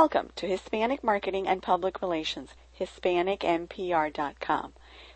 [0.00, 4.72] Welcome to Hispanic Marketing and Public Relations, HispanicMPR.com.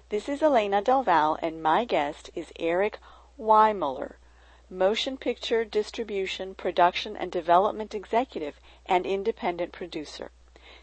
[0.08, 2.98] This is Elena Del Val, and my guest is Eric
[3.38, 4.14] Weimuller,
[4.68, 10.32] motion picture distribution, production, and development executive and independent producer.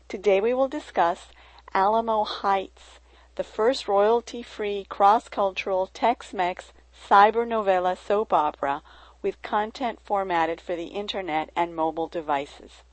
[0.07, 1.28] Today we will discuss
[1.73, 3.01] Alamo Heights,
[3.36, 8.81] the first royalty free cross cultural Tex Mex cyber novella soap opera
[9.21, 12.84] with content formatted for the internet and mobile devices.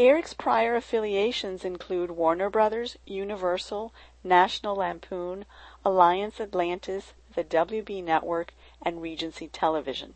[0.00, 5.44] Eric's prior affiliations include Warner Brothers, Universal, National Lampoon,
[5.84, 10.14] Alliance Atlantis, the WB Network, and Regency Television.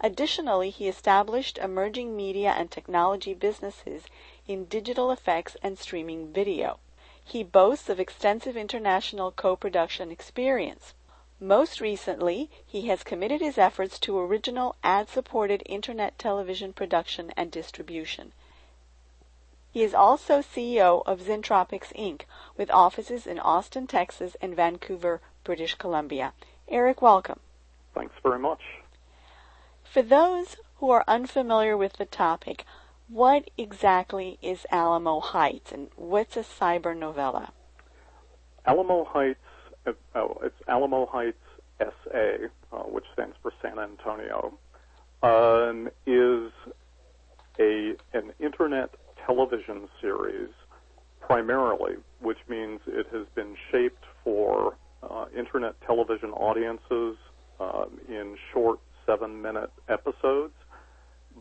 [0.00, 4.04] Additionally, he established emerging media and technology businesses
[4.46, 6.78] in digital effects and streaming video.
[7.24, 10.94] He boasts of extensive international co-production experience.
[11.40, 18.30] Most recently, he has committed his efforts to original ad-supported internet television production and distribution.
[19.78, 22.22] He is also CEO of Zentropics Inc.,
[22.56, 26.32] with offices in Austin, Texas, and Vancouver, British Columbia.
[26.66, 27.38] Eric, welcome.
[27.94, 28.58] Thanks very much.
[29.84, 32.64] For those who are unfamiliar with the topic,
[33.06, 37.52] what exactly is Alamo Heights and what's a cyber novella?
[38.66, 39.38] Alamo Heights,
[39.86, 41.38] uh, oh, it's Alamo Heights
[41.78, 44.58] SA, uh, which stands for San Antonio,
[45.22, 46.50] um, is
[47.60, 48.90] a an internet
[49.28, 50.48] television series
[51.20, 57.16] primarily, which means it has been shaped for uh, internet television audiences
[57.60, 60.54] um, in short seven minute episodes.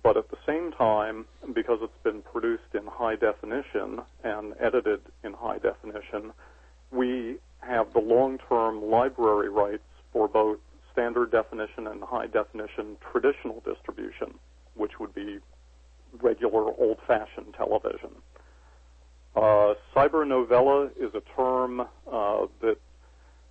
[0.03, 5.33] But at the same time, because it's been produced in high definition and edited in
[5.33, 6.33] high definition,
[6.91, 10.59] we have the long term library rights for both
[10.91, 14.37] standard definition and high definition traditional distribution,
[14.75, 15.39] which would be
[16.21, 18.09] regular old fashioned television.
[19.35, 22.77] Uh, cyber novella is a term uh, that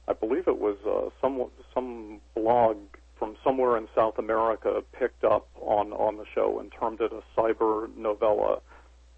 [0.09, 2.77] I believe it was uh, some some blog
[3.19, 7.23] from somewhere in South America picked up on on the show and termed it a
[7.41, 8.61] cyber novella,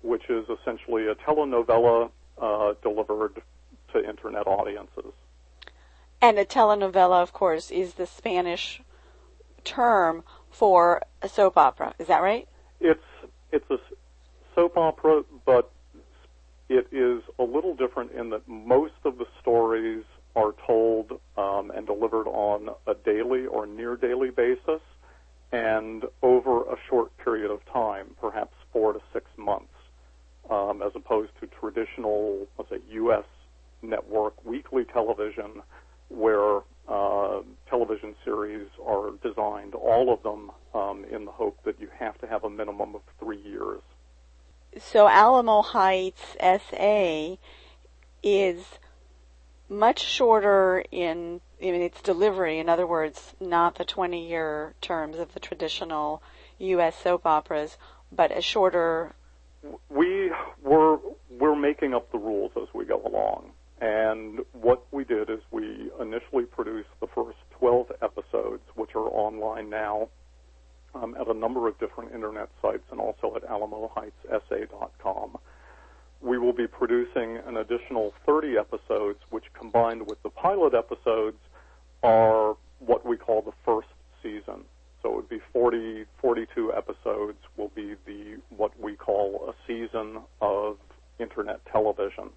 [0.03, 2.10] which is essentially a telenovela
[2.41, 3.43] uh, delivered
[3.93, 5.12] to internet audiences.
[6.21, 8.82] And a telenovela, of course, is the Spanish
[9.65, 11.94] term for a soap opera.
[11.98, 12.48] Is that right?
[12.81, 13.03] It's
[13.53, 13.78] it's a
[14.54, 15.70] soap opera, but
[16.69, 20.04] it is a little different in that most of the stories
[20.36, 24.81] are told um, and delivered on a daily or near daily basis
[25.50, 29.72] and over a short period of time, perhaps four to six months,
[30.50, 33.25] um, as opposed to traditional, let's say, U.S.
[33.80, 35.62] network weekly television
[36.09, 41.88] where uh, television series are designed, all of them, um, in the hope that you
[41.99, 43.81] have to have a minimum of three years.
[44.78, 47.37] So Alamo Heights SA
[48.22, 48.65] is
[49.69, 52.59] much shorter in, in its delivery.
[52.59, 56.22] In other words, not the 20-year terms of the traditional
[56.59, 56.97] U.S.
[56.97, 57.77] soap operas,
[58.10, 59.15] but a shorter.
[59.88, 60.31] We
[60.62, 60.98] were
[61.31, 63.53] we're making up the rules as we go along.
[63.81, 69.71] And what we did is we initially produced the first 12 episodes, which are online
[69.71, 70.09] now
[70.94, 75.39] um, at a number of different internet sites and also at alamoheightssa.com.
[76.21, 81.39] We will be producing an additional 30 episodes, which combined with the pilot episodes
[82.03, 83.89] are what we call the first
[84.22, 84.65] season.
[85.03, 90.19] So it would be 40, 42 episodes will be the what we call a season
[90.41, 90.78] of
[91.21, 92.31] internet television.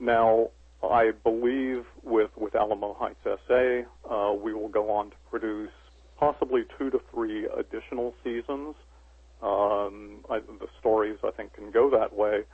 [0.00, 0.48] Now,
[0.82, 5.70] I believe with, with Alamo Heights SA, uh, we will go on to produce
[6.18, 8.74] possibly two to three additional seasons.
[9.42, 12.44] Um, I, the stories, I think, can go that way.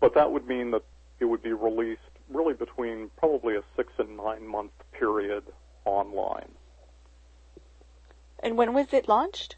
[0.00, 0.82] But that would mean that
[1.18, 2.00] it would be released
[2.30, 5.44] really between probably a six and nine month period
[5.84, 6.50] online.
[8.40, 9.56] And when was it launched?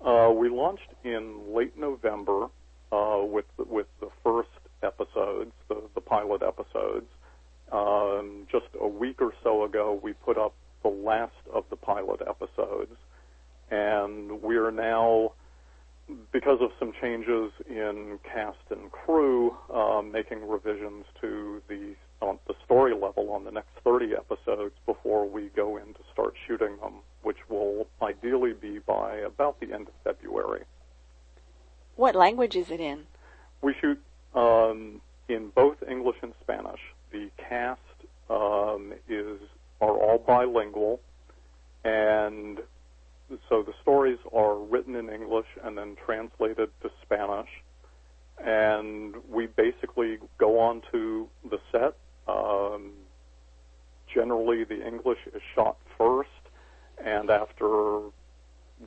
[0.00, 2.48] Uh, we launched in late November
[2.90, 4.48] uh, with with the first
[4.82, 7.06] episodes, the, the pilot episodes.
[7.70, 12.20] Um, just a week or so ago, we put up the last of the pilot
[12.28, 12.96] episodes,
[13.70, 15.32] and we are now,
[16.32, 22.54] because of some changes in cast and crew, uh, making revisions to the on the
[22.64, 26.94] story level on the next 30 episodes before we go in to start shooting them,
[27.22, 30.62] which will ideally be by about the end of February.
[31.96, 33.04] What language is it in?
[33.60, 34.00] We shoot
[34.34, 36.80] um, in both English and Spanish.
[37.10, 37.80] The cast
[38.30, 39.38] um, is
[39.80, 41.00] are all bilingual,
[41.84, 42.60] and
[43.48, 47.48] so the stories are written in English and then translated to Spanish.
[48.38, 51.94] and we basically go on to the set.
[52.26, 52.92] Um,
[54.12, 56.30] generally, the English is shot first,
[57.04, 58.00] and after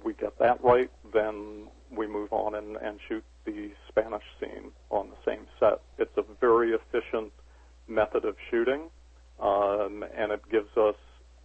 [0.04, 5.10] we get that right, then we move on and, and shoot the Spanish scene on
[5.10, 5.82] the same set.
[5.98, 7.32] It's a very efficient
[7.88, 8.90] method of shooting,
[9.40, 10.96] um, and it gives us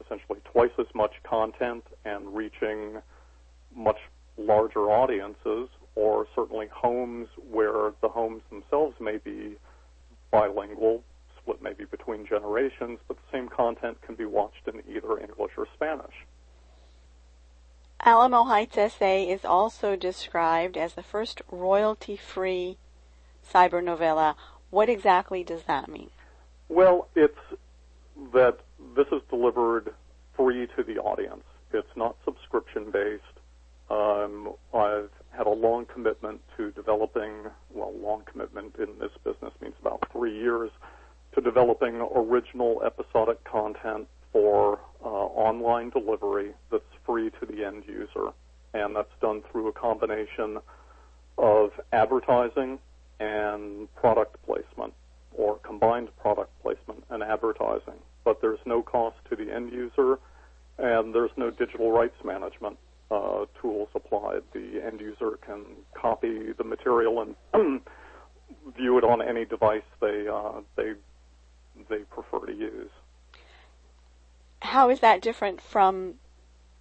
[0.05, 3.00] essentially twice as much content and reaching
[3.75, 3.99] much
[4.37, 9.56] larger audiences, or certainly homes where the homes themselves may be
[10.31, 11.02] bilingual,
[11.38, 15.67] split maybe between generations, but the same content can be watched in either English or
[15.75, 16.14] Spanish.
[18.02, 22.79] Alamo Heights SA is also described as the first royalty free
[23.47, 24.37] cyber novella.
[24.70, 26.11] What exactly does that mean?
[26.69, 27.38] Well, it's
[28.32, 28.61] that
[28.97, 29.93] this is delivered
[30.35, 31.44] free to the audience.
[31.73, 33.25] It's not subscription based.
[33.91, 37.32] Um, I've had a long commitment to developing,
[37.70, 40.70] well, long commitment in this business means about three years,
[41.35, 48.32] to developing original episodic content for uh, online delivery that's free to the end user.
[48.72, 50.58] And that's done through a combination
[51.38, 52.78] of advertising
[53.18, 54.94] and product placement,
[55.32, 57.98] or combined product placement and advertising.
[58.24, 60.18] But there's no cost to the end user,
[60.78, 62.78] and there's no digital rights management
[63.10, 64.42] uh, tools applied.
[64.52, 65.64] The end user can
[65.94, 67.20] copy the material
[67.52, 67.80] and
[68.76, 70.92] view it on any device they uh, they
[71.88, 72.90] they prefer to use.
[74.62, 76.14] How is that different from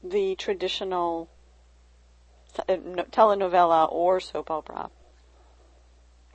[0.03, 1.29] the traditional
[2.57, 2.75] uh,
[3.11, 4.89] telenovela or soap opera?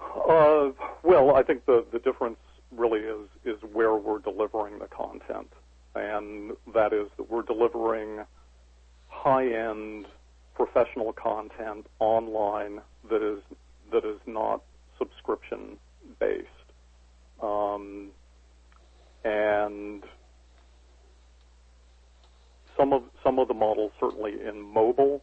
[0.00, 0.70] Uh,
[1.02, 2.38] well, I think the the difference
[2.70, 5.52] really is is where we're delivering the content,
[5.94, 8.25] and that is that we're delivering
[9.08, 10.06] high-end
[10.55, 12.81] professional content online
[13.11, 13.43] that is
[13.93, 14.62] that is not
[14.99, 15.76] subscription
[16.19, 16.49] based,
[17.43, 18.11] um,
[19.25, 20.05] and
[22.76, 25.23] some of some of the models, certainly in mobile,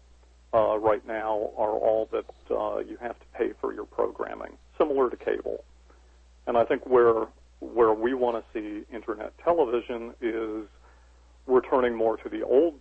[0.53, 5.09] uh, right now are all that uh, you have to pay for your programming, similar
[5.09, 5.63] to cable.
[6.47, 7.27] And I think where
[7.59, 10.65] where we want to see internet television is
[11.45, 12.79] we're turning more to the old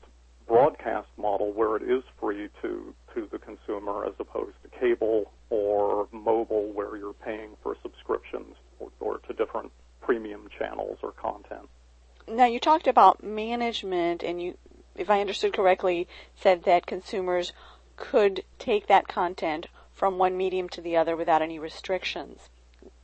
[0.49, 6.09] broadcast model where it is free to to the consumer as opposed to cable or
[6.13, 9.71] mobile where you're paying for subscriptions or, or to different
[10.01, 11.69] premium channels or content.
[12.31, 14.57] Now you talked about management and you
[14.97, 16.07] if I understood correctly
[16.37, 17.53] said that consumers
[17.97, 22.49] could take that content from one medium to the other without any restrictions.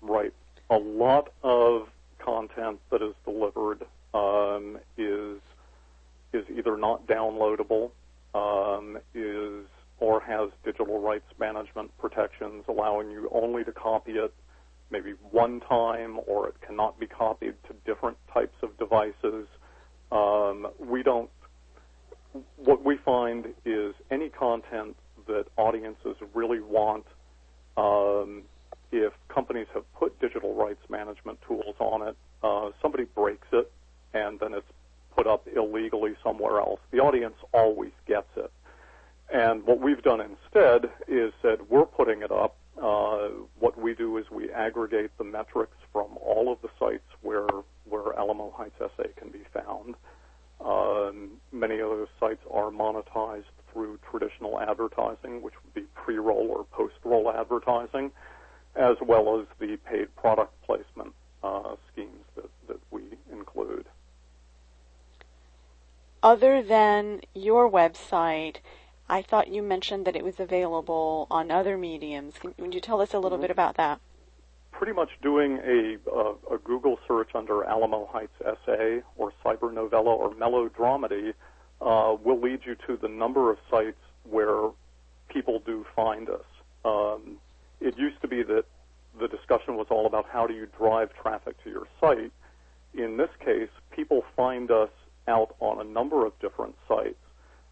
[0.01, 0.33] Right.
[0.71, 1.89] A lot of
[2.19, 3.85] content that is delivered
[4.15, 5.41] um, is
[6.33, 7.91] is either not downloadable,
[8.35, 9.65] um, is
[9.99, 14.33] or has digital rights management protections allowing you only to copy it
[14.91, 19.47] maybe one time, or it cannot be copied to different types of devices.
[20.13, 21.31] Um, we don't.
[22.57, 24.97] What we find is any content
[25.27, 27.07] that audiences really want.
[27.77, 28.43] Um,
[28.93, 33.71] if companies have put digital rights management tools on it, uh, somebody breaks it,
[34.15, 34.67] and then it's
[35.17, 36.81] put up illegally somewhere else.
[36.91, 38.53] The audience always gets it.
[39.33, 42.57] And what we've done instead is said we're putting it up.
[43.87, 47.47] We do is we aggregate the metrics from all of the sites where
[47.89, 49.95] where Alamo Heights SA can be found.
[50.61, 56.65] Um, many of those sites are monetized through traditional advertising, which would be pre-roll or
[56.65, 58.11] post-roll advertising,
[58.75, 61.15] as well as the paid product placement
[61.45, 63.87] uh, schemes that, that we include
[66.27, 68.57] other than your website,
[69.09, 72.35] I thought you mentioned that it was available on other mediums.
[72.39, 73.43] Can, would you tell us a little mm-hmm.
[73.43, 74.01] bit about that?
[74.73, 80.15] Pretty much doing a, a, a, Google search under Alamo Heights SA or cyber novella
[80.15, 81.33] or melodramedy
[81.81, 84.71] uh, will lead you to the number of sites where
[85.29, 86.45] people do find us.
[86.85, 87.39] Um,
[87.81, 88.65] it used to be that
[89.19, 92.33] the discussion was all about how do you drive traffic to your site.
[92.93, 94.91] In this case, people find us
[95.27, 97.17] out on a number of different sites.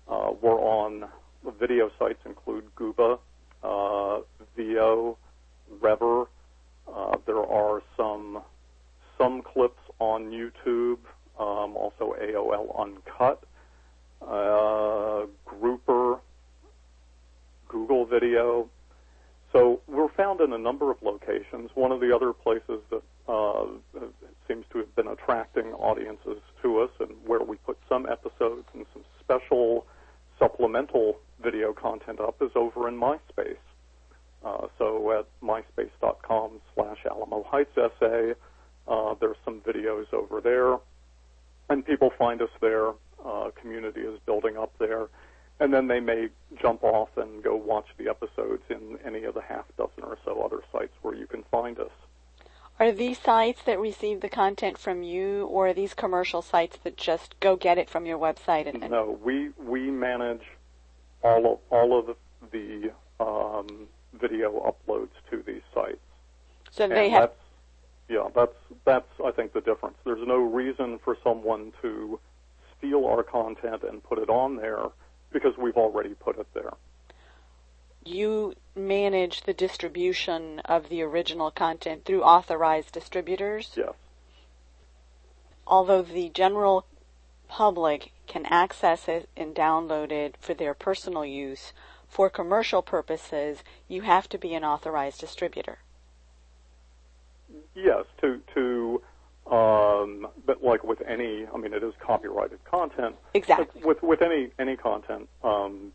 [0.09, 1.07] Uh, we're on
[1.53, 3.19] video sites include Guba,
[3.63, 4.21] uh,
[4.57, 5.17] Veoh,
[5.81, 6.27] Revver.
[6.93, 8.43] Uh, there are some
[9.19, 10.99] some clips on YouTube,
[11.39, 13.45] um, also AOL Uncut,
[14.27, 16.21] uh, Grouper,
[17.69, 18.69] Google Video.
[19.53, 21.71] So we're found in a number of locations.
[21.75, 23.67] One of the other places that uh,
[24.49, 28.85] seems to have been attracting audiences to us, and where we put some episodes and
[28.93, 29.87] some special
[30.39, 33.57] supplemental video content up is over in MySpace.
[34.45, 38.35] Uh, so at myspace.com slash Alamo Heights SA,
[38.87, 40.77] uh, there's some videos over there,
[41.71, 42.91] and people find us there.
[43.25, 45.09] Uh, community is building up there,
[45.61, 46.29] and then they may
[46.61, 50.43] jump off and go watch the episodes in any of the half dozen or so
[50.43, 51.91] other sites where you can find us.
[52.79, 56.97] Are these sites that receive the content from you, or are these commercial sites that
[56.97, 58.69] just go get it from your website?
[58.69, 60.43] And, and no, we we manage
[61.25, 62.17] all of all of
[62.53, 63.89] the um,
[64.21, 65.99] video uploads to these sites.
[66.71, 67.23] So they and have.
[67.23, 67.41] That's,
[68.09, 69.97] yeah, that's that's I think the difference.
[70.05, 72.21] There's no reason for someone to
[72.79, 74.87] steal our content and put it on there
[75.33, 76.75] because we've already put it there.
[78.05, 83.73] You manage the distribution of the original content through authorized distributors.
[83.75, 83.95] Yes.
[85.67, 86.85] Although the general
[87.55, 91.73] public can access it and download it for their personal use,
[92.09, 95.79] for commercial purposes, you have to be an authorized distributor.
[97.77, 99.01] Yes, to to
[99.55, 103.15] um, but like with any, I mean, it is copyrighted content.
[103.35, 103.83] Exactly.
[103.85, 105.93] With with any any content, um,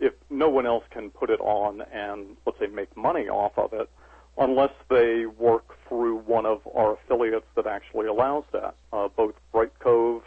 [0.00, 3.74] if no one else can put it on and let's say make money off of
[3.74, 3.90] it,
[4.38, 8.74] unless they work through one of our affiliates that actually allows that.
[8.94, 10.22] Uh, both Brightcove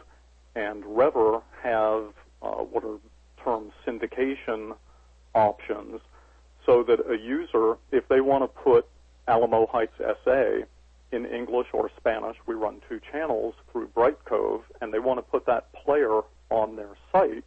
[0.55, 2.97] and Revver have uh, what are
[3.43, 4.75] termed syndication
[5.33, 5.99] options,
[6.65, 8.85] so that a user, if they want to put
[9.27, 10.65] Alamo Heights SA
[11.11, 15.45] in English or Spanish, we run two channels through Brightcove, and they want to put
[15.45, 17.43] that player on their site.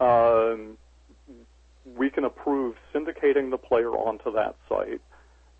[0.00, 0.76] Um,
[1.96, 5.00] we can approve syndicating the player onto that site,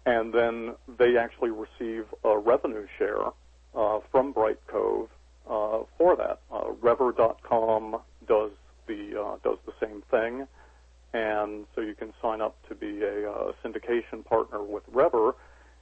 [0.06, 3.26] and then they actually receive a revenue share
[3.74, 5.08] uh, from Brightcove
[5.48, 6.40] uh, for that.
[6.52, 8.50] Uh, Revver.com does
[8.86, 10.46] the uh, does the same thing,
[11.12, 15.34] and so you can sign up to be a uh, syndication partner with Revver,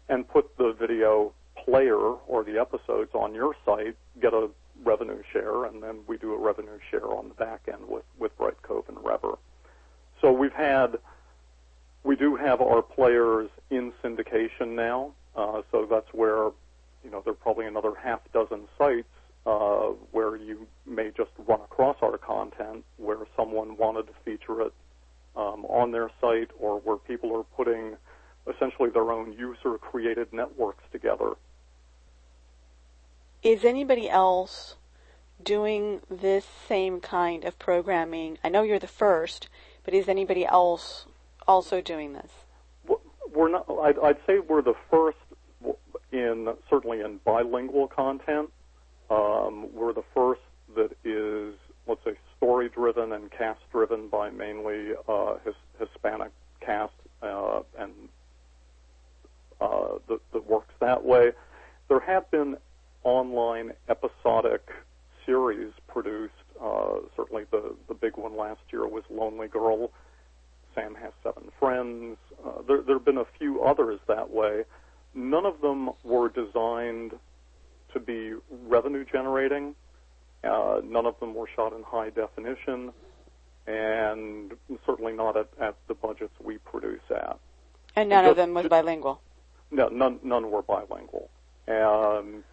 [0.09, 1.33] and put the video
[1.65, 4.49] player or the episodes on your site, get a
[4.85, 8.37] revenue share, and then we do a revenue share on the back end with with
[8.39, 9.39] Brightcove and Revver.
[10.21, 10.99] So we've had,
[12.03, 15.13] we do have our players in syndication now.
[15.35, 16.51] Uh, so that's where,
[17.05, 19.09] you know, there are probably another half dozen sites
[19.47, 24.73] uh, where you may just run across our content where someone wanted to feature it
[25.37, 27.97] um, on their site or where people are putting
[28.53, 31.35] essentially their own user created networks together.
[33.43, 34.75] Is anybody else
[35.43, 38.39] doing this same kind of programming?
[38.43, 39.49] I know you're the first,
[39.85, 41.07] but is anybody else
[41.47, 42.33] also doing this?
[43.33, 43.67] We're not.
[43.69, 45.19] I'd, I'd say we're the first
[46.11, 48.51] in certainly in bilingual content.
[49.11, 50.41] Um, we're the first
[50.75, 51.55] that is,
[51.87, 57.93] let's say, story driven and cast driven by mainly uh, his, Hispanic cast uh, and
[59.61, 61.33] uh, that, that works that way.
[61.89, 62.57] There have been
[63.05, 64.69] online episodic
[65.25, 66.33] series produced.
[66.63, 69.91] Uh, certainly, the the big one last year was Lonely Girl.
[70.75, 72.17] Sam has seven friends.
[72.45, 74.65] Uh, there there have been a few others that way.
[75.15, 77.13] None of them were designed
[77.97, 78.35] to be
[78.69, 79.75] revenue generating.
[80.45, 82.93] Uh, none of them were shot in high definition,
[83.67, 84.53] and
[84.85, 87.39] certainly not at, at the budgets we produce at.
[87.97, 89.21] And none Just- of them was bilingual.
[89.71, 91.29] No, none, none were bilingual.
[91.67, 92.45] And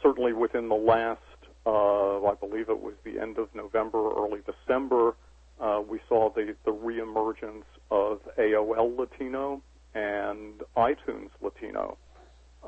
[0.00, 1.20] certainly within the last,
[1.66, 5.16] uh, I believe it was the end of November, early December,
[5.58, 9.60] uh, we saw the, the reemergence of AOL Latino
[9.94, 11.96] and iTunes Latino,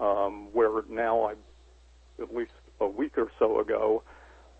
[0.00, 1.35] um, where now, I,
[2.23, 4.02] at least a week or so ago,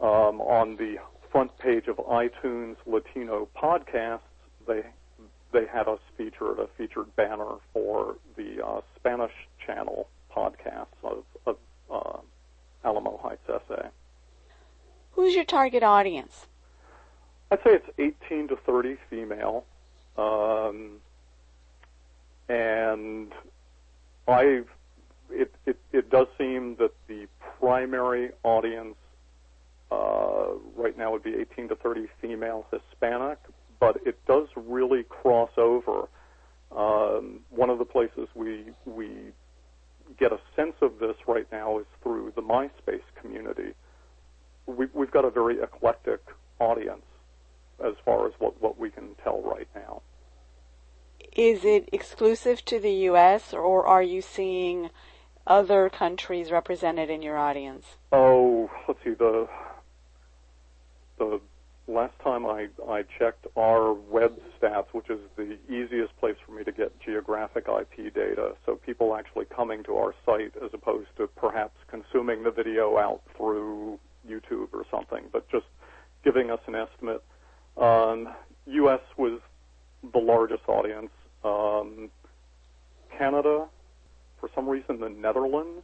[0.01, 0.97] um, on the
[1.31, 4.21] front page of iTunes Latino podcasts,
[4.67, 4.83] they
[5.53, 9.33] they had us featured a featured banner for the uh, Spanish
[9.65, 11.57] channel podcasts of, of
[11.91, 12.19] uh,
[12.85, 13.89] Alamo Heights SA.
[15.13, 16.47] Who's your target audience?
[17.51, 19.65] I'd say it's 18 to 30 female,
[20.19, 20.99] um,
[22.49, 23.33] and
[24.27, 24.61] I
[25.31, 27.27] it, it it does seem that the
[27.59, 28.97] primary audience
[29.91, 33.39] uh, right now would be 18 to 30 female Hispanic,
[33.81, 36.09] but it does really cross over.
[36.77, 39.33] Um, one of the places we we
[40.19, 43.75] get a sense of this right now is through the MySpace community.
[44.67, 46.21] We, we've got a very eclectic
[46.59, 47.05] audience
[47.85, 50.03] as far as what, what we can tell right now.
[51.37, 53.53] Is it exclusive to the U.S.
[53.53, 54.91] or are you seeing
[55.49, 57.87] other countries represented in your audience?
[58.13, 59.49] Oh, let's see the
[61.19, 61.41] the
[61.89, 66.63] last time I, I checked our web stats, which is the easiest place for me
[66.63, 71.27] to get geographic IP data, so people actually coming to our site as opposed to
[71.27, 75.67] perhaps consuming the video out through YouTube or something, but just
[76.23, 77.25] giving us an estimate.
[77.77, 78.29] Um,
[78.67, 79.01] U.S.
[79.17, 79.41] was
[80.13, 81.11] the largest audience.
[81.43, 82.11] Um,
[83.17, 83.67] Canada,
[84.41, 85.83] for some reason, the Netherlands,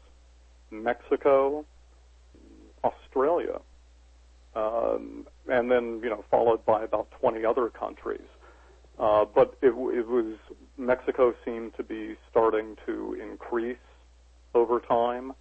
[0.70, 1.64] Mexico,
[2.82, 3.60] Australia,
[4.54, 8.26] um, and then you know followed by about 20 other countries.
[8.98, 10.36] Uh, but it, it was
[10.78, 13.76] Mexico seemed to be starting to increase
[14.54, 15.32] over time.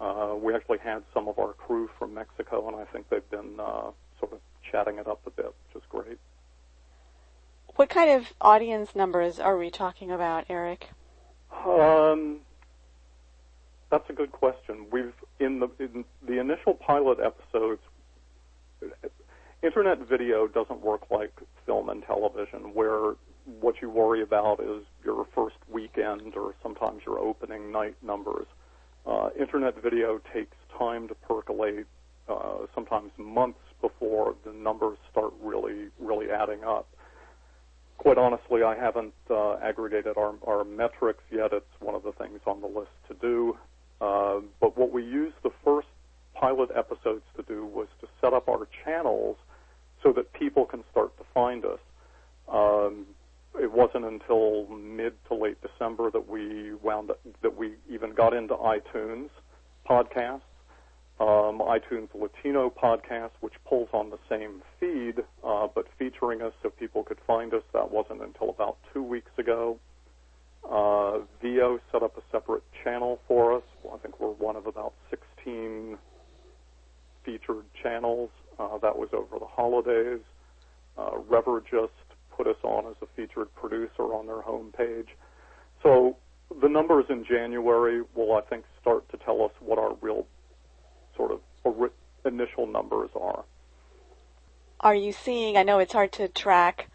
[0.00, 3.60] Uh, we actually had some of our crew from Mexico, and I think they've been
[3.60, 4.40] uh, sort of
[4.70, 6.18] chatting it up a bit, which is great.
[7.76, 10.90] What kind of audience numbers are we talking about, Eric?
[11.66, 12.40] Um,
[13.94, 14.86] that's a good question.
[14.90, 17.80] We've in the in the initial pilot episodes,
[19.62, 21.32] internet video doesn't work like
[21.64, 23.14] film and television, where
[23.60, 28.46] what you worry about is your first weekend or sometimes your opening night numbers.
[29.06, 31.86] Uh, internet video takes time to percolate,
[32.28, 36.88] uh, sometimes months before the numbers start really, really adding up.
[37.98, 41.52] Quite honestly, I haven't uh, aggregated our, our metrics yet.
[41.52, 43.56] It's one of the things on the list to do.
[44.00, 45.88] Uh, but what we used the first
[46.34, 49.36] pilot episodes to do was to set up our channels
[50.02, 51.78] so that people can start to find us.
[52.48, 53.06] Um,
[53.60, 58.34] it wasn't until mid to late December that we wound up, that we even got
[58.34, 59.30] into iTunes
[59.88, 60.40] podcasts.
[61.20, 66.70] Um, iTunes Latino podcast, which pulls on the same feed, uh, but featuring us so
[66.70, 67.62] people could find us.
[67.72, 69.78] That wasn't until about two weeks ago.
[70.64, 73.62] Uh, Veoh set up a separate channel for us.
[73.92, 75.98] I think we're one of about 16
[77.24, 78.30] featured channels.
[78.58, 80.20] Uh, that was over the holidays.
[80.96, 81.92] Uh, Revver just
[82.36, 85.08] put us on as a featured producer on their homepage.
[85.82, 86.16] So
[86.60, 90.26] the numbers in January will, I think, start to tell us what our real
[91.16, 91.40] sort of
[92.24, 93.44] initial numbers are.
[94.80, 95.56] Are you seeing?
[95.56, 96.88] I know it's hard to track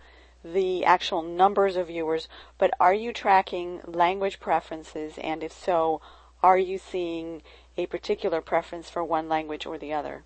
[0.44, 5.18] the actual numbers of viewers, but are you tracking language preferences?
[5.22, 6.02] And if so,
[6.42, 7.42] are you seeing
[7.78, 10.24] a particular preference for one language or the other?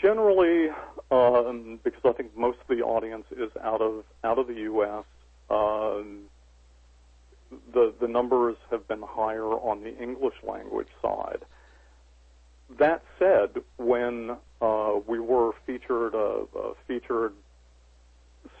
[0.00, 0.70] Generally,
[1.10, 5.04] um, because I think most of the audience is out of out of the U.S.
[5.48, 6.24] Um,
[7.72, 11.42] the the numbers have been higher on the English language side.
[12.78, 17.34] That said, when uh, we were featured a, a featured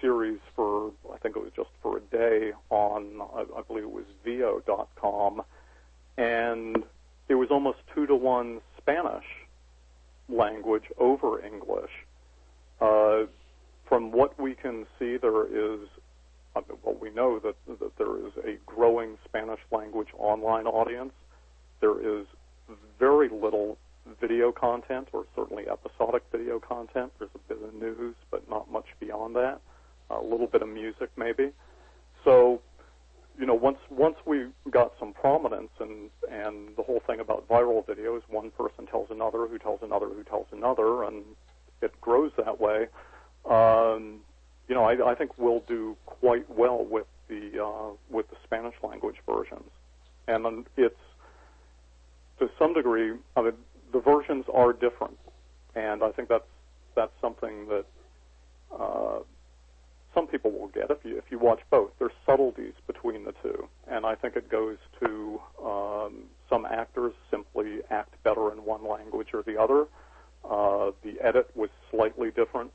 [0.04, 3.90] series for I think it was just for a day on I, I believe it
[3.90, 5.40] was Veoh.com,
[6.18, 6.84] and
[7.28, 9.24] it was almost two to one Spanish
[10.28, 11.90] language over English.
[12.82, 13.22] Uh,
[13.86, 15.80] from what we can see, there is,
[16.54, 21.12] well, we know that, that there is a growing Spanish language online audience.
[21.80, 22.26] There is
[22.98, 23.78] very little
[24.20, 27.12] video content, or certainly episodic video content.
[27.18, 29.60] There's a bit of news, but not much beyond that.
[30.10, 31.50] A little bit of music, maybe.
[32.24, 32.60] So
[33.38, 37.84] you know, once once we got some prominence and and the whole thing about viral
[37.84, 41.24] videos, one person tells another, who tells another, who tells another, and
[41.82, 42.86] it grows that way.
[43.48, 44.20] Um,
[44.68, 48.74] you know, I, I think we'll do quite well with the uh, with the Spanish
[48.82, 49.70] language versions,
[50.28, 50.94] and it's
[52.38, 53.12] to some degree.
[53.36, 53.52] I mean,
[53.92, 55.18] the versions are different,
[55.74, 56.46] and I think that's
[56.94, 57.84] that's something that
[58.78, 59.18] uh,
[60.14, 61.90] some people will get if you if you watch both.
[61.98, 67.80] There's subtleties between the two, and I think it goes to um, some actors simply
[67.90, 69.86] act better in one language or the other.
[70.48, 72.70] Uh, the edit was slightly different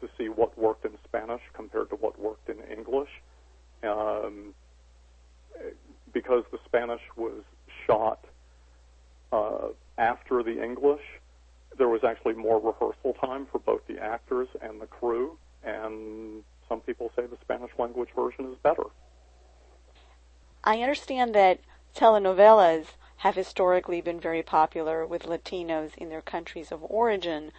[0.00, 3.10] to see what worked in Spanish compared to what worked in English,
[3.84, 4.54] um,
[6.12, 7.42] because the Spanish was
[7.86, 8.24] shot
[9.30, 9.68] uh,
[9.98, 11.02] after the English.
[11.78, 16.42] There was actually more rehearsal time for both the actors and the crew, and
[16.72, 18.84] some people say the Spanish language version is better.
[20.64, 21.60] I understand that
[21.94, 22.86] telenovelas
[23.18, 27.52] have historically been very popular with Latinos in their countries of origin.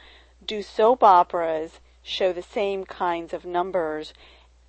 [0.43, 4.15] Do soap operas show the same kinds of numbers?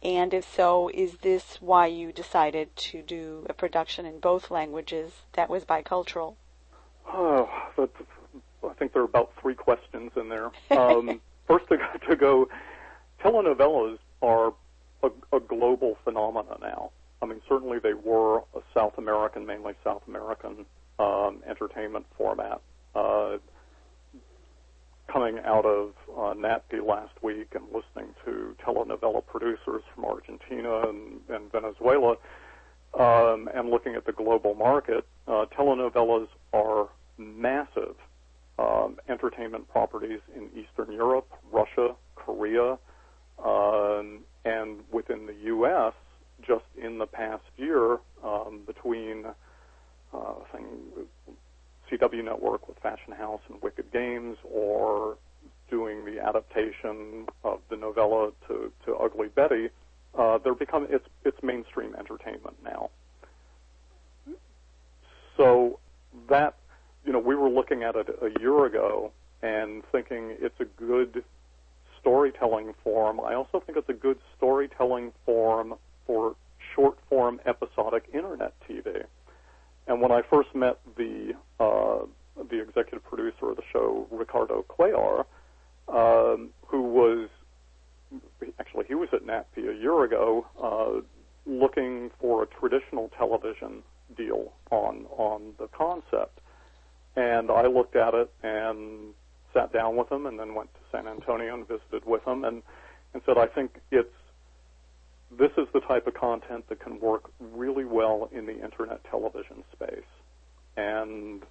[0.03, 5.23] And if so, is this why you decided to do a production in both languages
[5.33, 6.35] that was bicultural?
[7.07, 10.51] Oh, I think there are about three questions in there.
[10.71, 11.79] Um, first, to,
[12.11, 12.47] to go,
[13.23, 14.55] telenovelas are
[15.03, 16.91] a, a global phenomena now.
[17.23, 20.67] I mean, certainly they were a South American, mainly South American
[20.99, 22.61] um, entertainment format.
[22.95, 23.39] Uh,
[25.15, 26.35] coming out of uh,
[26.81, 32.17] last week and listening to telenovela producers from Argentina and, and Venezuela,
[32.99, 37.95] um, and looking at the global market, uh, telenovelas are massive
[38.59, 42.79] um, entertainment properties in Eastern Europe, Russia, Korea,
[43.45, 45.93] um, and within the U.S.
[46.47, 49.27] Just in the past year, um, between
[50.13, 50.67] uh, thing,
[51.91, 55.17] CW Network with Fashion House and Wicked Games, or
[55.71, 59.69] doing the adaptation of the novella to, to Ugly Betty,
[60.19, 62.91] uh, they're becoming it's it's mainstream entertainment now.
[65.37, 65.81] So
[66.29, 66.55] that
[67.05, 69.11] you know we were looking at it a year ago
[69.43, 71.25] and thinking it's a good
[72.05, 73.19] storytelling form.
[73.19, 75.75] I also think it's a good storytelling form
[76.07, 76.37] for
[76.75, 79.05] short form episodic internet TV.
[79.87, 82.01] And when I first met the uh,
[82.51, 85.25] the executive producer of the show, Ricardo Cuellar,
[85.89, 87.29] um, who was
[88.59, 91.01] actually he was at NATPE a year ago, uh,
[91.47, 93.83] looking for a traditional television
[94.15, 96.41] deal on on the concept,
[97.17, 99.15] and I looked at it and
[99.55, 102.63] sat down with him, and then went to San Antonio and visited with him, and
[103.15, 104.13] and said I think it's
[105.31, 109.65] this is the type of content that can work really well in the internet television
[109.73, 110.11] space,
[110.77, 111.43] and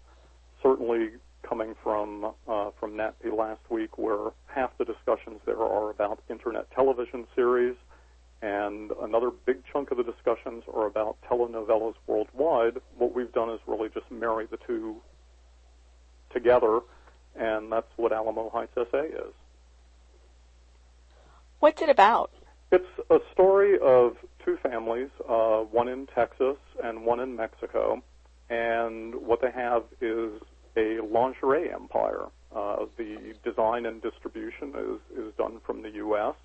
[0.61, 1.09] certainly
[1.41, 6.69] coming from uh, from NATPE last week, where half the discussions there are about internet
[6.71, 7.75] television series,
[8.41, 12.79] and another big chunk of the discussions are about telenovelas worldwide.
[12.97, 14.97] What we've done is really just marry the two
[16.31, 16.79] together,
[17.35, 19.33] and that's what Alamo Heights SA is.
[21.59, 22.31] What's it about?
[22.71, 28.01] It's a story of two families, uh, one in Texas and one in Mexico,
[28.49, 30.41] and what they have is
[30.75, 32.25] a lingerie empire.
[32.53, 36.35] Uh, the design and distribution is, is done from the U.S.,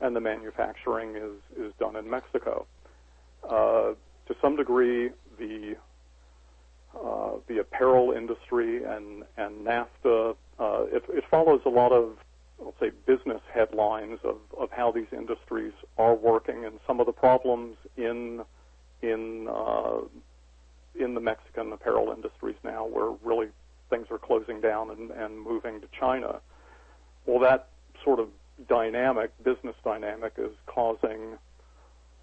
[0.00, 2.66] and the manufacturing is, is done in Mexico.
[3.48, 3.94] Uh,
[4.26, 5.76] to some degree, the
[6.96, 12.16] uh, the apparel industry and and NAFTA uh, it, it follows a lot of
[12.58, 17.12] let's say business headlines of, of how these industries are working and some of the
[17.12, 18.42] problems in
[19.02, 19.98] in uh,
[20.98, 23.48] in the Mexican apparel industries now, where really
[23.90, 26.40] things are closing down and, and moving to China.
[27.26, 27.68] Well, that
[28.02, 28.28] sort of
[28.68, 31.38] dynamic, business dynamic, is causing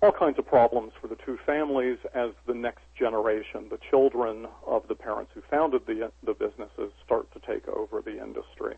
[0.01, 4.87] all kinds of problems for the two families as the next generation, the children of
[4.87, 8.75] the parents who founded the, the businesses, start to take over the industry.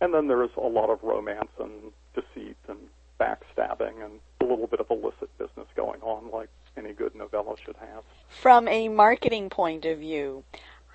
[0.00, 2.78] And then there's a lot of romance and deceit and
[3.18, 7.76] backstabbing and a little bit of illicit business going on, like any good novella should
[7.76, 8.02] have.
[8.28, 10.42] From a marketing point of view,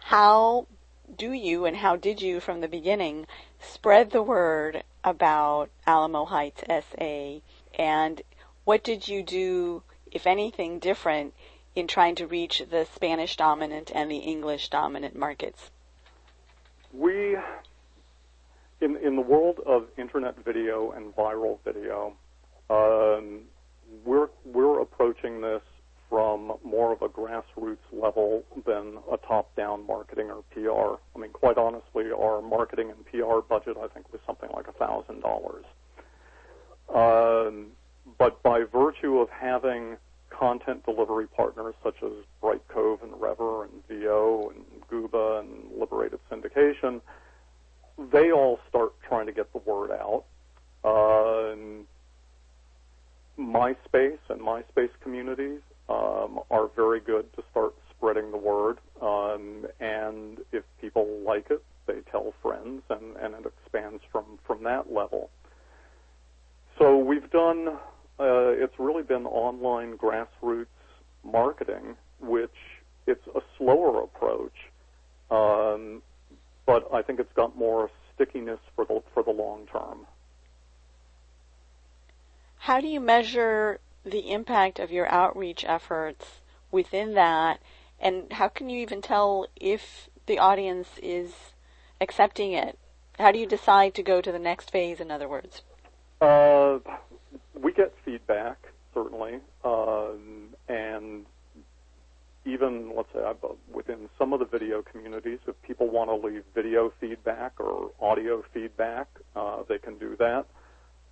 [0.03, 0.67] how
[1.17, 3.25] do you and how did you from the beginning
[3.59, 7.39] spread the word about Alamo Heights SA
[7.77, 8.21] and
[8.65, 11.33] what did you do, if anything, different
[11.79, 15.71] in trying to reach the Spanish dominant and the English dominant markets?
[16.93, 17.37] We,
[18.81, 22.13] in, in the world of internet video and viral video,
[22.69, 23.41] um,
[24.03, 25.61] we're, we're approaching this
[26.09, 30.99] from more of a grassroots level than a top-down marketing or PR.
[31.15, 34.73] I mean, quite honestly, our marketing and PR budget, I think, was something like a
[34.73, 35.65] thousand dollars.
[36.93, 37.67] Um,
[38.17, 39.97] but by virtue of having
[40.39, 47.01] content delivery partners such as Brightcove and Revver and Veoh and Guba and Liberated Syndication,
[48.11, 50.23] they all start trying to get the word out.
[50.83, 51.55] Uh,
[53.37, 58.77] MySpace and MySpace communities um, are very good to start spreading the word.
[59.01, 64.63] Um, and if people like it, they tell friends, and, and it expands from, from
[64.63, 65.29] that level.
[66.77, 67.77] So we've done,
[68.19, 70.67] uh, it's really been online grassroots
[71.23, 72.55] marketing, which
[73.07, 74.53] it's a slower approach,
[75.31, 76.01] um,
[76.65, 80.05] but I think it's got more stickiness for the for the long term.
[82.57, 87.61] How do you measure the impact of your outreach efforts within that,
[87.99, 91.33] and how can you even tell if the audience is
[92.01, 92.77] accepting it?
[93.17, 95.61] How do you decide to go to the next phase, in other words?
[96.21, 96.79] Uh,
[97.61, 98.57] we get feedback,
[98.93, 101.25] certainly, um, and
[102.45, 103.21] even, let's say,
[103.71, 108.43] within some of the video communities, if people want to leave video feedback or audio
[108.53, 110.45] feedback, uh, they can do that.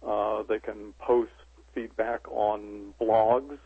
[0.05, 1.31] Uh, they can post
[1.75, 3.57] feedback on blogs,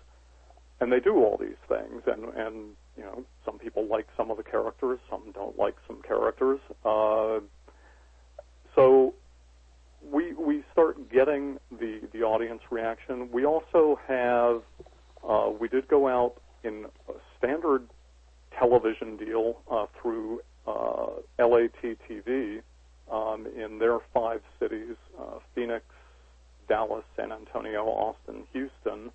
[0.80, 2.02] and they do all these things.
[2.08, 6.02] And and you know, some people like some of the characters, some don't like some
[6.02, 6.60] characters.
[6.84, 7.40] Uh,
[8.76, 9.14] so
[10.04, 13.30] we we start getting the the audience reaction.
[13.32, 14.62] We also have
[15.28, 17.88] uh, we did go out in a standard
[18.58, 21.08] television deal uh, through uh,
[21.40, 22.62] LATTV
[23.12, 25.86] um, in their five cities: uh, Phoenix,
[26.68, 29.12] Dallas, San Antonio, Austin, Houston,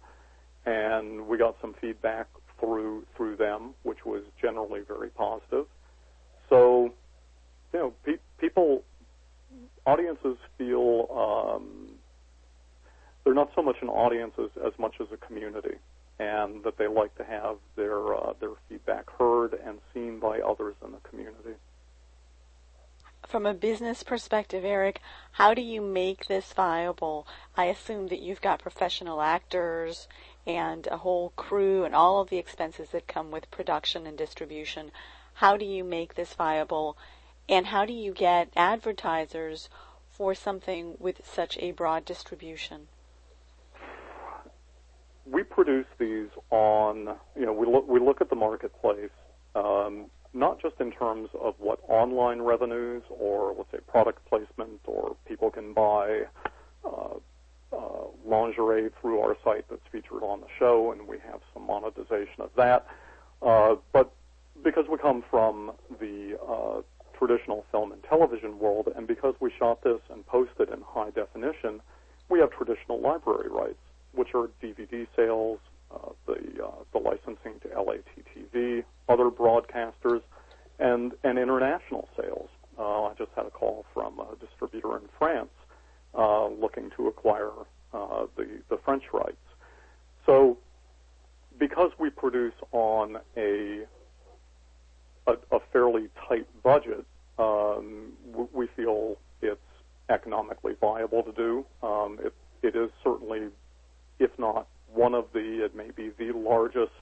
[0.64, 2.26] and we got some feedback
[2.60, 5.66] through through them, which was generally very positive.
[6.48, 6.92] So,
[7.72, 8.82] you know, pe- people,
[9.86, 11.86] audiences feel um,
[13.24, 15.76] they're not so much an audience as, as much as a community,
[16.18, 20.74] and that they like to have their uh, their feedback heard and seen by others
[20.84, 21.54] in the community.
[23.26, 25.00] From a business perspective, Eric,
[25.32, 27.26] how do you make this viable?
[27.56, 30.06] I assume that you've got professional actors
[30.46, 34.92] and a whole crew and all of the expenses that come with production and distribution.
[35.34, 36.96] How do you make this viable?
[37.48, 39.68] And how do you get advertisers
[40.10, 42.88] for something with such a broad distribution?
[45.24, 49.10] We produce these on, you know, we look, we look at the marketplace,
[49.54, 55.16] um, not just in terms of what online revenues or, let's say, product placement or
[55.26, 56.22] people can buy
[56.84, 57.14] uh,
[57.72, 62.40] uh, lingerie through our site that's featured on the show, and we have some monetization
[62.40, 62.86] of that.
[63.42, 64.12] Uh, but
[64.62, 66.80] because we come from the uh,
[67.18, 71.80] traditional film and television world, and because we shot this and posted in high definition,
[72.28, 73.78] we have traditional library rights,
[74.12, 75.58] which are DVD sales,
[75.94, 80.22] uh, the uh, the licensing to LATTV, other broadcasters,
[80.78, 82.48] and and international sales.
[82.78, 85.50] Uh, I just had a call from a distributor in France
[86.14, 87.50] uh, looking to acquire
[87.92, 89.36] uh, the the French rights.
[90.26, 90.58] So,
[91.58, 93.84] because we produce on a
[95.26, 97.04] a, a fairly tight budget,
[97.38, 98.12] um,
[98.52, 99.60] we feel it's
[100.08, 101.66] economically viable to do.
[101.82, 103.48] Um, it, it is certainly,
[104.18, 106.92] if not one of the, it may be the largest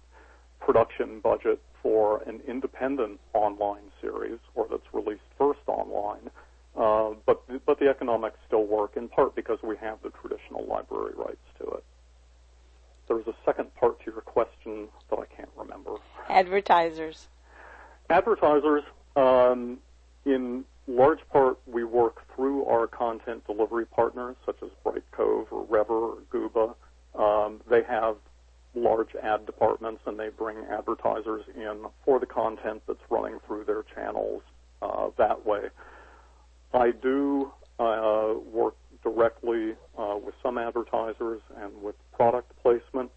[0.61, 6.31] production budget for an independent online series or that's released first online.
[6.77, 11.13] Uh, but but the economics still work in part because we have the traditional library
[11.17, 11.85] rights to it.
[13.07, 15.97] There was a second part to your question that I can't remember.
[16.29, 17.29] Advertisers.
[18.11, 18.83] Advertisers,
[19.17, 19.79] um,
[20.25, 25.91] in large part, we work through our content delivery partners, such as Brightcove or Revver
[25.91, 26.75] or Guba.
[27.19, 28.17] Um, they have
[28.75, 33.85] large ad departments, and they bring advertisers in for the content that's running through their
[33.95, 34.43] channels
[34.83, 35.69] uh, that way.
[36.73, 43.11] I do uh, work directly uh, with some advertisers and with product placement,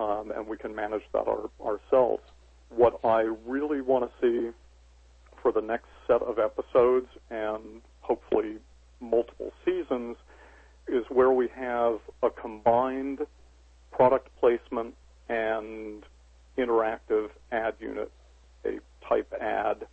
[0.00, 2.22] um, and we can manage that our, ourselves.
[2.76, 4.50] What I really want to see
[5.42, 8.56] for the next set of episodes and hopefully
[9.00, 10.16] multiple seasons
[10.88, 13.20] is where we have a combined
[13.92, 14.94] product placement
[15.28, 16.02] and
[16.58, 18.10] interactive ad unit,
[18.64, 19.86] a type ad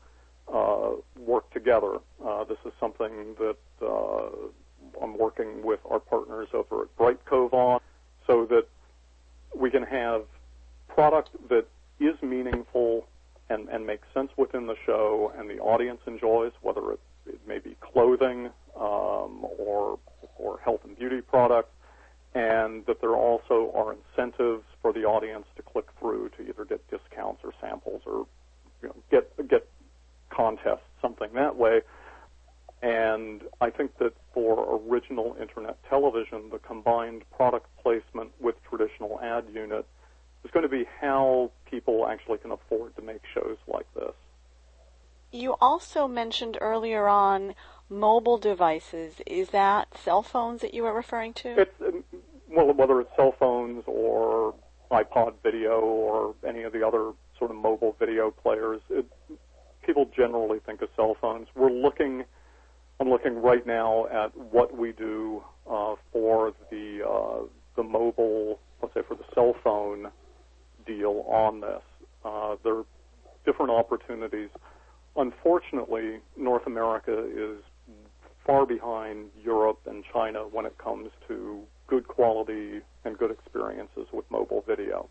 [0.51, 1.97] uh, work together.
[2.25, 4.29] Uh, this is something that uh,
[5.01, 7.79] I'm working with our partners over at Brightcove on,
[8.27, 8.67] so that
[9.55, 10.23] we can have
[10.87, 11.65] product that
[12.01, 13.07] is meaningful
[13.49, 17.59] and, and makes sense within the show, and the audience enjoys, whether it, it may
[17.59, 19.99] be clothing um, or
[20.37, 21.69] or health and beauty products,
[22.33, 26.81] and that there also are incentives for the audience to click through to either get
[26.89, 28.25] discounts or samples or
[28.81, 29.67] you know, get get
[30.29, 31.81] contests, something that way.
[32.81, 39.45] And I think that for original internet television, the combined product placement with traditional ad
[39.53, 39.85] unit
[40.43, 44.13] is going to be how people actually can afford to make shows like this.
[45.31, 47.55] You also mentioned earlier on
[47.89, 49.21] mobile devices.
[49.25, 51.61] Is that cell phones that you were referring to?
[51.61, 52.03] It's, um,
[52.49, 54.53] well, whether it's cell phones or
[54.91, 59.05] iPod video or any of the other sort of mobile video players, it,
[59.85, 61.47] people generally think of cell phones.
[61.55, 62.25] We're looking,
[62.99, 67.45] I'm looking right now at what we do uh, for the uh,
[67.77, 70.11] the mobile, let's say for the cell phone
[70.95, 71.81] deal on this.
[72.23, 72.85] Uh, there are
[73.45, 74.49] different opportunities.
[75.15, 77.61] Unfortunately, North America is
[78.45, 84.25] far behind Europe and China when it comes to good quality and good experiences with
[84.29, 85.09] mobile video.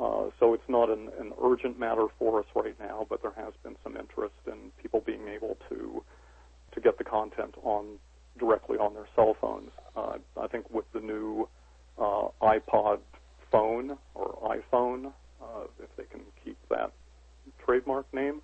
[0.00, 3.52] Uh, so it's not an, an, urgent matter for us right now, but there has
[3.62, 6.02] been some interest in people being able to
[6.72, 7.84] to get the content on
[8.38, 9.70] directly on their cell phones.
[9.94, 11.46] Uh, I think with the new
[11.98, 13.00] uh, iPod
[13.52, 16.90] phone or iPhone, uh, if they can keep that
[17.64, 18.40] trademark name,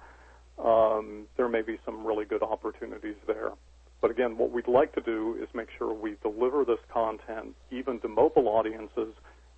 [0.64, 3.50] um, there may be some really good opportunities there.
[4.00, 7.98] But again, what we'd like to do is make sure we deliver this content even
[8.00, 9.12] to mobile audiences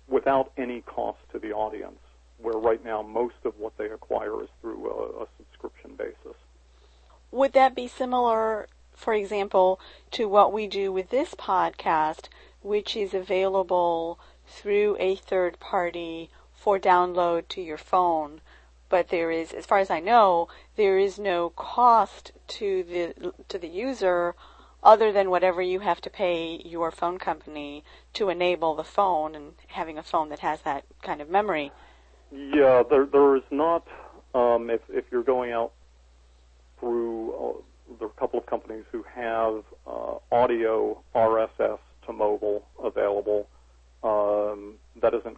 [0.07, 1.99] without any cost to the audience,
[2.39, 6.37] where right now most of what they acquire is through a, a subscription basis.
[7.31, 9.79] Would that be similar, for example,
[10.11, 12.27] to what we do with this podcast,
[12.61, 14.19] which is available
[14.51, 18.41] through a third party for download to your phone?
[18.89, 23.57] But there is, as far as I know, there is no cost to the to
[23.57, 24.35] the user
[24.83, 27.83] other than whatever you have to pay your phone company
[28.13, 31.71] to enable the phone and having a phone that has that kind of memory.
[32.31, 33.87] Yeah, there there is not.
[34.33, 35.73] Um, if if you're going out
[36.79, 37.61] through, uh,
[37.99, 43.47] there are a couple of companies who have uh, audio RSS to mobile available.
[44.03, 45.37] Um, that isn't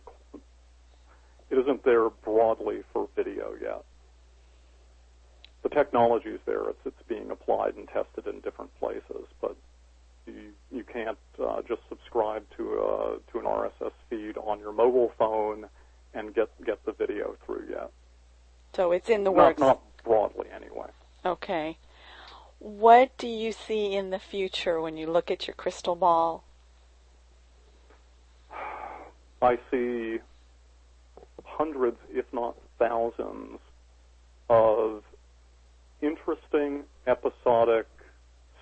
[1.49, 3.83] it isn't there broadly for video yet.
[5.63, 9.55] The technology is there; it's it's being applied and tested in different places, but
[10.25, 15.11] you you can't uh, just subscribe to a to an RSS feed on your mobile
[15.17, 15.65] phone
[16.13, 17.91] and get get the video through yet.
[18.75, 19.59] So it's in the Not works.
[19.59, 20.87] not broadly anyway.
[21.25, 21.77] Okay.
[22.59, 26.43] What do you see in the future when you look at your crystal ball?
[29.43, 30.19] I see
[31.43, 33.59] hundreds, if not thousands,
[34.49, 35.03] of
[36.01, 37.87] interesting episodic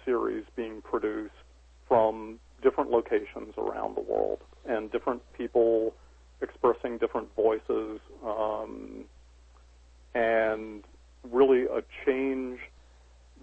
[0.05, 1.33] series being produced
[1.87, 5.93] from different locations around the world and different people
[6.41, 9.05] expressing different voices um,
[10.13, 10.83] and
[11.29, 12.59] really a change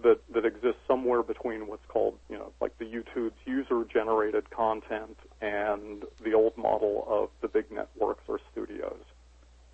[0.03, 5.19] that that exists somewhere between what's called you know like the YouTube's user generated content
[5.41, 9.03] and the old model of the big networks or studios.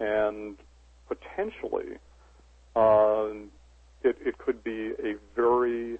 [0.01, 0.57] And
[1.09, 1.99] potentially
[2.77, 3.51] um,
[4.03, 5.99] it, it could be a very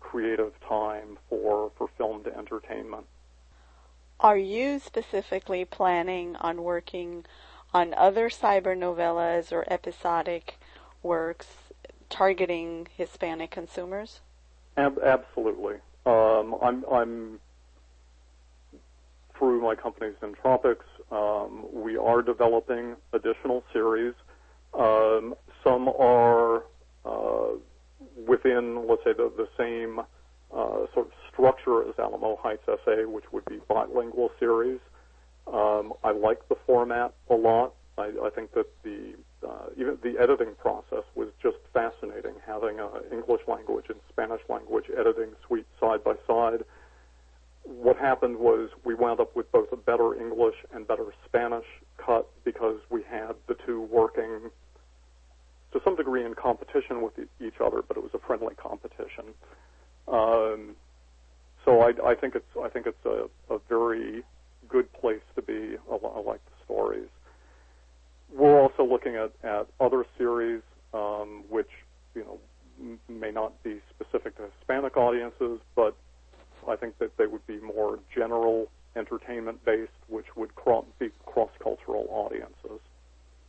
[0.00, 3.06] creative time for for film to entertainment.
[4.20, 7.24] Are you specifically planning on working
[7.72, 10.58] on other cyber novellas or episodic
[11.02, 11.48] works
[12.08, 14.20] targeting Hispanic consumers?
[14.76, 15.76] Ab- absolutely.
[16.06, 17.40] Um, I'm, I'm
[19.38, 20.84] through my company's Entropics.
[21.10, 24.14] Um, we are developing additional series.
[24.78, 26.64] Um, some are
[27.04, 27.56] uh,
[28.26, 33.24] within, let's say, the, the same uh, sort of structure as Alamo Heights SA, which
[33.32, 34.80] would be bilingual series.
[35.52, 37.74] Um, I like the format a lot.
[37.98, 42.88] I, I think that the uh, even the editing process was just fascinating, having uh,
[43.12, 46.64] English language and Spanish language editing suite side by side.
[47.62, 52.28] What happened was we wound up with both a better English and better Spanish cut
[52.44, 54.50] because we had the two working
[55.72, 59.24] to some degree in competition with each other, but it was a friendly competition.
[60.06, 60.76] Um,
[61.64, 64.22] so I, I think it's I think it's a, a very
[64.68, 65.76] good place to be.
[65.90, 67.08] I, I like the stories.
[68.32, 70.62] We're also looking at, at other series
[70.94, 71.70] um, which
[72.14, 72.38] you know
[72.80, 75.96] m- may not be specific to Hispanic audiences, but
[76.68, 81.50] I think that they would be more general entertainment based, which would cro- be cross
[81.62, 82.80] cultural audiences.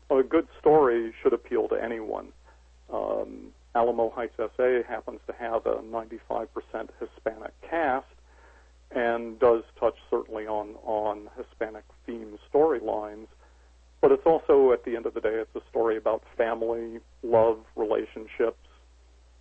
[0.10, 2.28] A good story should appeal to anyone.
[2.92, 6.48] Um, Alamo Heights SA happens to have a 95%
[7.00, 8.06] Hispanic cast
[8.92, 13.28] and does touch certainly on, on Hispanic themed storylines.
[14.06, 17.58] But it's also, at the end of the day, it's a story about family, love,
[17.76, 18.68] relationships,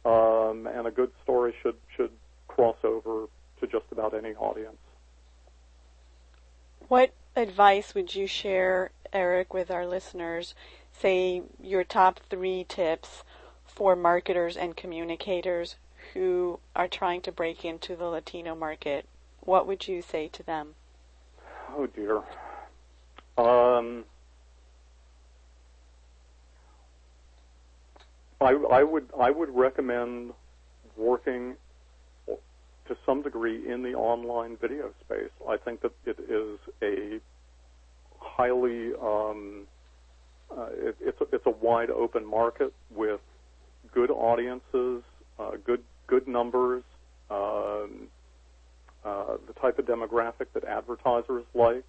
[0.07, 2.13] um, and a good story should should
[2.49, 3.27] cross over
[3.61, 4.79] to just about any audience.
[6.89, 10.55] What advice would you share, Eric, with our listeners?
[10.99, 13.23] Say your top three tips
[13.67, 15.77] for marketers and communicators
[16.15, 19.05] who are trying to break into the Latino market.
[19.41, 20.75] What would you say to them?
[21.77, 22.23] Oh dear.
[23.37, 24.07] Um,
[28.41, 30.33] I, I would I would recommend
[30.97, 31.57] working
[32.27, 35.31] to some degree in the online video space.
[35.49, 37.21] I think that it is a
[38.19, 39.67] highly um,
[40.51, 43.21] uh, it, it's a, it's a wide open market with
[43.93, 45.03] good audiences,
[45.39, 46.83] uh, good good numbers,
[47.31, 48.09] um,
[49.05, 51.87] uh, the type of demographic that advertisers like,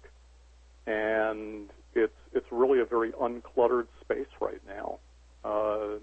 [0.86, 4.98] and it's it's really a very uncluttered space right now.
[5.44, 5.98] Uh,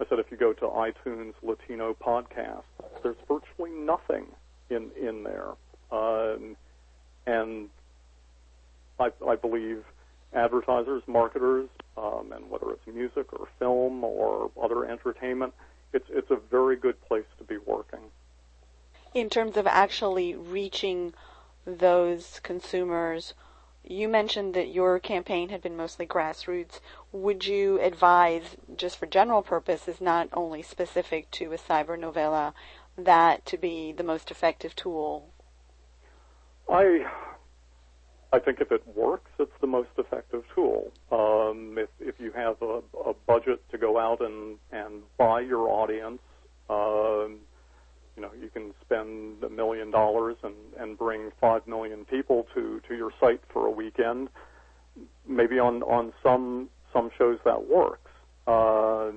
[0.00, 2.62] I said if you go to iTunes Latino podcast,
[3.02, 4.26] there's virtually nothing
[4.70, 5.50] in in there,
[5.90, 6.56] um,
[7.26, 7.68] and
[9.00, 9.84] I, I believe
[10.32, 15.54] advertisers, marketers, um, and whether it's music or film or other entertainment,
[15.92, 18.10] it's it's a very good place to be working.
[19.14, 21.14] In terms of actually reaching
[21.64, 23.34] those consumers,
[23.84, 26.80] you mentioned that your campaign had been mostly grassroots.
[27.12, 32.54] Would you advise, just for general purposes, not only specific to a cyber novella,
[32.96, 35.32] that to be the most effective tool?
[36.68, 37.06] I
[38.30, 40.92] I think if it works, it's the most effective tool.
[41.10, 45.66] Um, if, if you have a, a budget to go out and, and buy your
[45.68, 46.20] audience,
[46.68, 47.38] um,
[48.18, 52.80] you know, you can spend a million dollars and, and bring five million people to,
[52.88, 54.28] to your site for a weekend.
[55.28, 58.10] Maybe on, on some some shows that works.
[58.48, 59.12] Uh,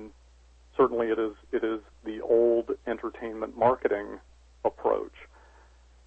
[0.76, 4.20] certainly, it is it is the old entertainment marketing
[4.64, 5.14] approach.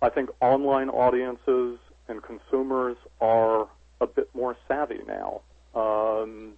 [0.01, 1.77] I think online audiences
[2.07, 3.67] and consumers are
[3.99, 5.41] a bit more savvy now.
[5.73, 6.53] Um,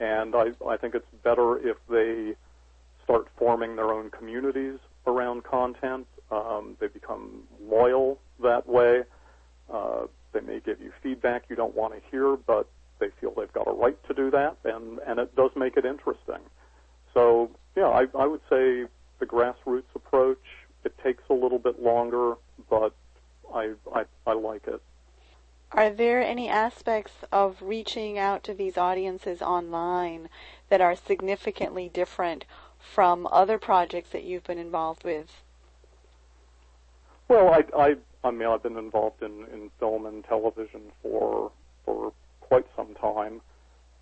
[0.00, 2.34] and I, I think it's better if they
[3.04, 6.06] start forming their own communities around content.
[6.30, 9.02] Um, they become loyal that way.
[9.72, 13.52] Uh, they may give you feedback you don't want to hear, but they feel they've
[13.52, 16.40] got a right to do that, and, and it does make it interesting.
[17.14, 18.86] So, yeah, I, I would say
[19.18, 20.42] the grassroots approach,
[20.84, 22.34] it takes a little bit longer,
[22.68, 22.92] but
[23.54, 24.82] I, I, I like it.
[25.72, 30.28] Are there any aspects of reaching out to these audiences online
[30.68, 32.44] that are significantly different
[32.94, 35.26] from other projects that you've been involved with?
[37.28, 41.50] Well, I, I, I mean, I've been involved in, in film and television for
[41.84, 43.40] for quite some time,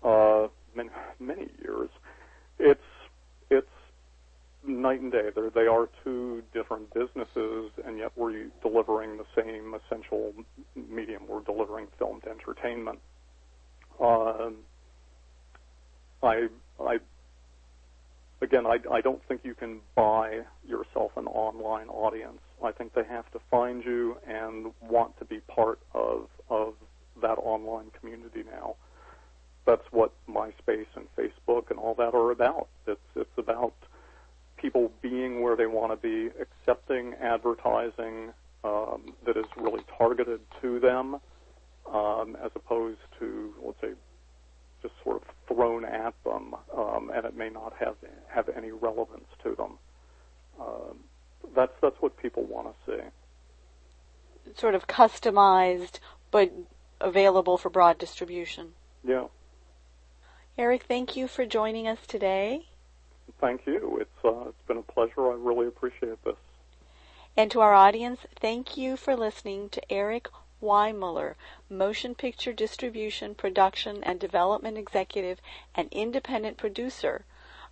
[0.03, 1.89] uh, many, many years.
[2.59, 2.81] It's
[3.49, 3.67] it's
[4.67, 5.29] night and day.
[5.33, 10.33] They're, they are two different businesses, and yet we're delivering the same essential
[10.75, 11.23] medium.
[11.27, 12.99] We're delivering filmed entertainment.
[13.99, 14.57] Um,
[16.21, 16.47] I,
[16.79, 16.97] I,
[18.41, 22.39] again, I, I don't think you can buy yourself an online audience.
[22.63, 26.73] I think they have to find you and want to be part of of
[27.21, 28.75] that online community now.
[29.65, 32.67] That's what MySpace and Facebook and all that are about.
[32.87, 33.73] It's it's about
[34.57, 38.31] people being where they want to be, accepting advertising
[38.63, 41.19] um, that is really targeted to them,
[41.91, 43.91] um, as opposed to, let's say,
[44.85, 47.95] just sort of thrown at them, um, and it may not have
[48.27, 49.77] have any relevance to them.
[50.59, 50.99] Um,
[51.55, 54.51] that's that's what people want to see.
[54.55, 56.53] Sort of customized, but
[57.01, 58.73] available for broad distribution.
[59.03, 59.25] Yeah.
[60.57, 62.67] Eric, thank you for joining us today.
[63.41, 63.97] Thank you.
[63.99, 65.31] It's uh, it's been a pleasure.
[65.31, 66.37] I really appreciate this.
[67.35, 70.29] And to our audience, thank you for listening to Eric
[70.61, 71.35] Weimuller,
[71.69, 75.41] motion picture distribution, production, and development executive
[75.75, 77.25] and independent producer,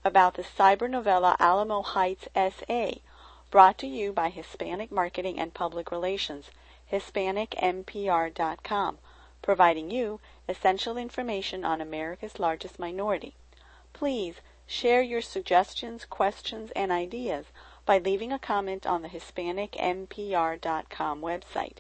[0.04, 2.96] about the cyber novella Alamo Heights SA,
[3.50, 6.52] brought to you by Hispanic Marketing and Public Relations,
[6.92, 8.98] HispanicMPR.com,
[9.42, 10.20] providing you
[10.50, 13.36] essential information on America's largest minority.
[13.94, 17.48] Please Share your suggestions, questions, and ideas
[17.86, 21.80] by leaving a comment on the HispanicMPR.com website.